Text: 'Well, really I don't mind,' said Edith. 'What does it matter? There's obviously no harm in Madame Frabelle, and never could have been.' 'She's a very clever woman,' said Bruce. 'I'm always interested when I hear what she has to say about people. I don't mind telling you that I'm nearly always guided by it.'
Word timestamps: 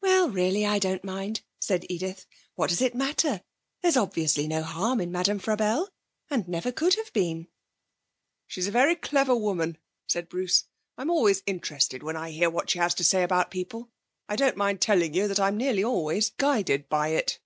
'Well, 0.00 0.30
really 0.30 0.64
I 0.64 0.78
don't 0.78 1.04
mind,' 1.04 1.42
said 1.60 1.84
Edith. 1.90 2.24
'What 2.54 2.70
does 2.70 2.80
it 2.80 2.94
matter? 2.94 3.42
There's 3.82 3.98
obviously 3.98 4.48
no 4.48 4.62
harm 4.62 4.98
in 4.98 5.12
Madame 5.12 5.38
Frabelle, 5.38 5.90
and 6.30 6.48
never 6.48 6.72
could 6.72 6.94
have 6.94 7.12
been.' 7.12 7.48
'She's 8.46 8.66
a 8.66 8.70
very 8.70 8.96
clever 8.96 9.36
woman,' 9.36 9.76
said 10.06 10.30
Bruce. 10.30 10.64
'I'm 10.96 11.10
always 11.10 11.42
interested 11.44 12.02
when 12.02 12.16
I 12.16 12.30
hear 12.30 12.48
what 12.48 12.70
she 12.70 12.78
has 12.78 12.94
to 12.94 13.04
say 13.04 13.22
about 13.22 13.50
people. 13.50 13.90
I 14.26 14.36
don't 14.36 14.56
mind 14.56 14.80
telling 14.80 15.12
you 15.12 15.28
that 15.28 15.38
I'm 15.38 15.58
nearly 15.58 15.84
always 15.84 16.30
guided 16.30 16.88
by 16.88 17.08
it.' 17.08 17.38